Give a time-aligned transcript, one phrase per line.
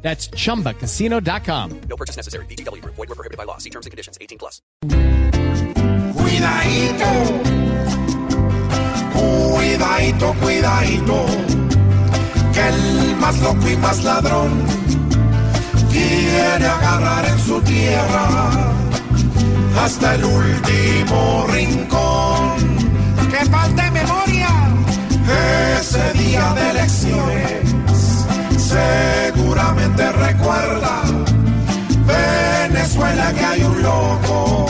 [0.00, 1.80] That's chumbacasino.com.
[1.88, 2.46] No purchase necessary.
[2.46, 2.82] BGW.
[2.84, 3.58] Void were prohibited by law.
[3.58, 4.16] See terms and conditions.
[4.20, 4.62] 18 plus.
[6.14, 7.08] Cuidadito,
[9.12, 11.26] cuidadito, cuidadito,
[12.52, 14.64] que el más loco y más ladrón
[15.90, 18.50] quiere agarrar en su tierra
[19.80, 22.67] hasta el último rincón.
[33.08, 34.66] Venezuela que hay un loco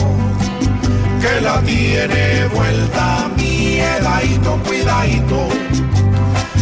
[1.21, 5.47] que la tiene vuelta miedadito, cuidadito,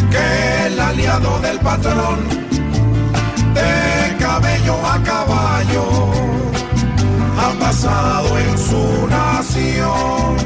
[0.09, 2.17] que el aliado del patrón
[3.53, 5.85] de cabello a caballo
[7.39, 10.37] ha pasado en su nación.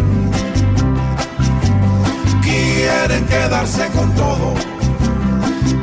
[2.42, 4.54] Quieren quedarse con todo,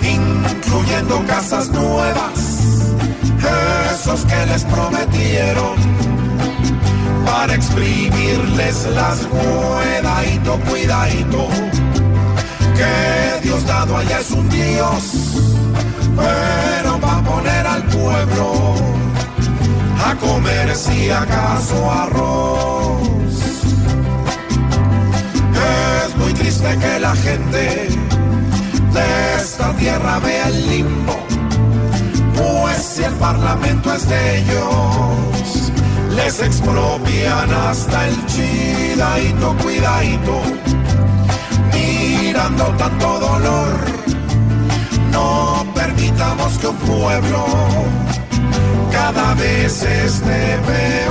[0.02, 2.57] incluyendo casas nuevas,
[4.24, 5.76] que les prometieron
[7.24, 11.48] para exprimirles las cuidadito, cuidadito,
[12.76, 15.02] que Dios dado allá es un Dios,
[16.16, 18.74] pero va a poner al pueblo
[20.06, 23.08] a comer si acaso arroz.
[26.06, 27.88] Es muy triste que la gente
[28.92, 31.18] de esta tierra vea el limbo,
[33.08, 35.72] el parlamento es de ellos,
[36.14, 40.42] les expropian hasta el chidadito, cuidadito,
[41.72, 43.72] mirando tanto dolor,
[45.10, 47.46] no permitamos que un pueblo
[48.92, 51.07] cada vez esté peor,